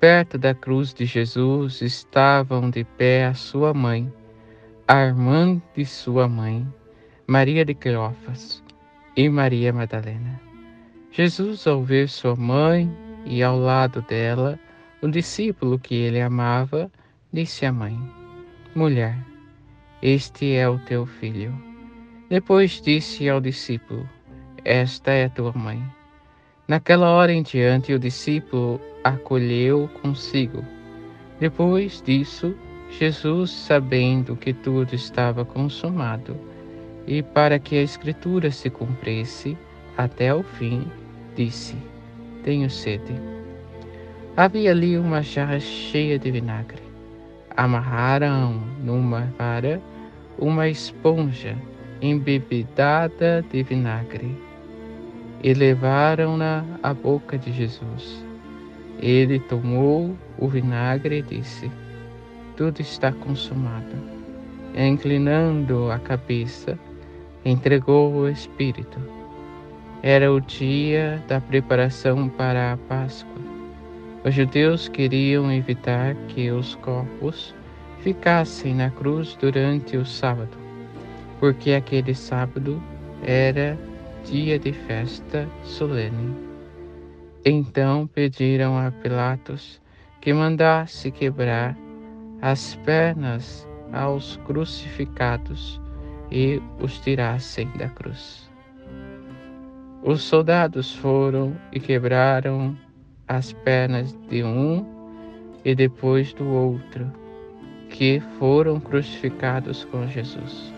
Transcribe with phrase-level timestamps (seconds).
[0.00, 4.12] Perto da cruz de Jesus estavam de pé a sua mãe,
[4.86, 6.66] a irmã de sua mãe,
[7.26, 8.62] Maria de Cleófas
[9.16, 10.38] e Maria Madalena.
[11.10, 14.60] Jesus, ao ver sua mãe e ao lado dela
[15.00, 16.90] o discípulo que ele amava,
[17.32, 17.98] disse à mãe:
[18.74, 19.16] Mulher,
[20.02, 21.58] este é o teu filho.
[22.28, 24.06] Depois disse ao discípulo:
[24.62, 25.82] Esta é tua mãe.
[26.68, 30.64] Naquela hora em diante, o discípulo acolheu consigo.
[31.38, 32.56] Depois disso,
[32.90, 36.36] Jesus, sabendo que tudo estava consumado,
[37.06, 39.56] e para que a Escritura se cumprisse
[39.96, 40.84] até o fim,
[41.36, 41.76] disse:
[42.42, 43.14] Tenho sede.
[44.36, 46.82] Havia ali uma jarra cheia de vinagre.
[47.56, 49.80] Amarraram numa vara
[50.36, 51.56] uma esponja
[52.02, 54.36] embebedada de vinagre
[55.42, 58.24] e levaram-na à boca de Jesus.
[59.00, 61.70] Ele tomou o vinagre e disse:
[62.56, 63.96] Tudo está consumado.
[64.74, 66.78] E, inclinando a cabeça,
[67.44, 68.98] entregou o Espírito.
[70.02, 73.42] Era o dia da preparação para a Páscoa.
[74.24, 77.54] Os judeus queriam evitar que os corpos
[78.00, 80.56] ficassem na cruz durante o sábado,
[81.38, 82.82] porque aquele sábado
[83.22, 83.78] era
[84.26, 86.36] dia de festa solene.
[87.44, 89.80] Então pediram a Pilatos
[90.20, 91.76] que mandasse quebrar
[92.42, 95.80] as pernas aos crucificados
[96.30, 98.50] e os tirassem da cruz.
[100.02, 102.76] Os soldados foram e quebraram
[103.28, 104.84] as pernas de um
[105.64, 107.10] e depois do outro,
[107.90, 110.75] que foram crucificados com Jesus.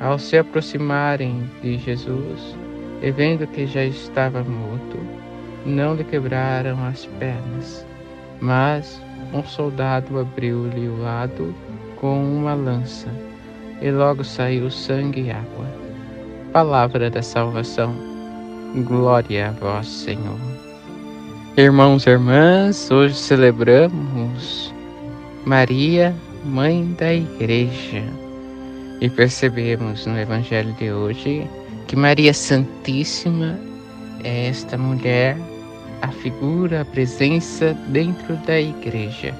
[0.00, 2.56] Ao se aproximarem de Jesus
[3.02, 4.98] e vendo que já estava morto,
[5.66, 7.86] não lhe quebraram as pernas,
[8.40, 9.00] mas
[9.32, 11.54] um soldado abriu-lhe o lado
[11.96, 13.08] com uma lança,
[13.82, 15.66] e logo saiu sangue e água.
[16.50, 17.94] Palavra da salvação.
[18.86, 20.38] Glória a vós, Senhor.
[21.58, 24.72] Irmãos e irmãs, hoje celebramos
[25.44, 28.29] Maria, Mãe da Igreja.
[29.00, 31.48] E percebemos no Evangelho de hoje
[31.86, 33.58] que Maria Santíssima
[34.22, 35.36] é esta mulher,
[36.02, 39.34] a figura, a presença dentro da igreja,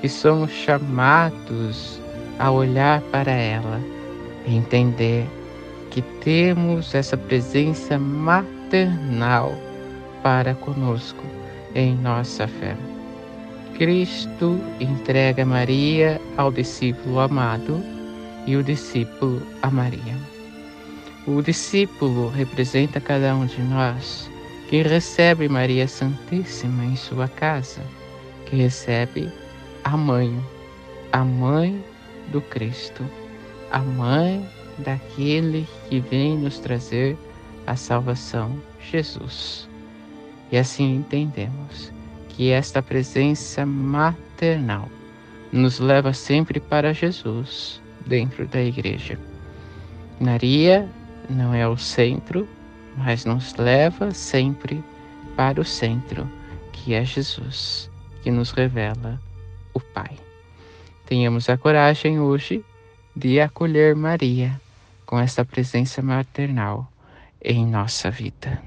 [0.00, 2.00] que somos chamados
[2.38, 3.80] a olhar para ela
[4.46, 5.26] e entender
[5.90, 9.52] que temos essa presença maternal
[10.22, 11.24] para conosco
[11.74, 12.76] em nossa fé.
[13.76, 17.91] Cristo entrega Maria ao discípulo amado
[18.46, 20.16] e o discípulo a Maria.
[21.26, 24.30] O discípulo representa cada um de nós
[24.68, 27.82] que recebe Maria Santíssima em sua casa,
[28.46, 29.30] que recebe
[29.84, 30.36] a mãe,
[31.12, 31.84] a mãe
[32.28, 33.04] do Cristo,
[33.70, 34.48] a mãe
[34.78, 37.16] daquele que vem nos trazer
[37.66, 38.60] a salvação,
[38.90, 39.68] Jesus.
[40.50, 41.92] E assim entendemos
[42.30, 44.88] que esta presença maternal
[45.52, 49.18] nos leva sempre para Jesus dentro da igreja.
[50.20, 50.88] Maria
[51.28, 52.48] não é o centro,
[52.96, 54.82] mas nos leva sempre
[55.36, 56.28] para o centro,
[56.72, 57.90] que é Jesus,
[58.22, 59.20] que nos revela
[59.72, 60.16] o Pai.
[61.06, 62.64] Tenhamos a coragem hoje
[63.14, 64.60] de acolher Maria
[65.04, 66.90] com esta presença maternal
[67.42, 68.62] em nossa vida.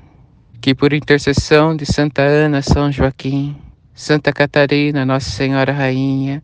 [0.62, 3.56] Que por intercessão de Santa Ana, São Joaquim,
[3.94, 6.44] Santa Catarina, Nossa Senhora Rainha,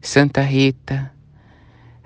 [0.00, 1.10] Santa Rita,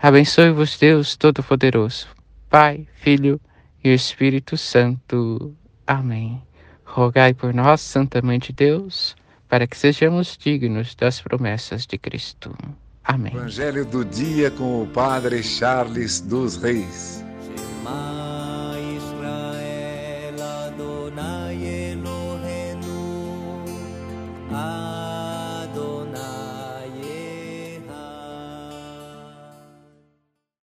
[0.04, 2.08] Abençoe-vos Deus Todo-Poderoso,
[2.50, 3.40] Pai, Filho
[3.82, 5.56] e Espírito Santo.
[5.86, 6.42] Amém.
[6.84, 9.16] Rogai por nós, Santa Mãe de Deus,
[9.48, 12.54] para que sejamos dignos das promessas de Cristo.
[13.02, 13.32] Amém.
[13.34, 17.24] Evangelho do dia com o Padre Charles dos Reis.